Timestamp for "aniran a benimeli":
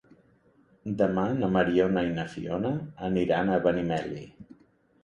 3.11-4.29